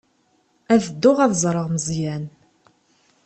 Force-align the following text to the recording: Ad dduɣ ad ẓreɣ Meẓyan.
Ad 0.73 0.81
dduɣ 0.87 1.17
ad 1.25 1.33
ẓreɣ 1.43 1.65
Meẓyan. 1.69 2.23